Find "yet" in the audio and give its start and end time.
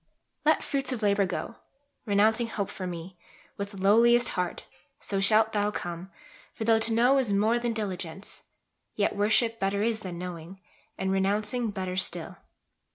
8.95-9.15